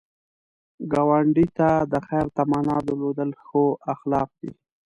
ګاونډي 0.91 1.45
ته 1.57 1.69
د 1.91 1.93
خیر 2.07 2.25
تمنا 2.37 2.77
درلودل 2.87 3.31
ښو 3.45 3.63
اخلاق 3.93 4.29
دي 4.41 4.51